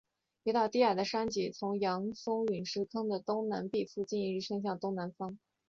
[0.41, 5.37] 一道低矮的山脊从扬松陨石坑的东南壁附近一直伸向了东南方。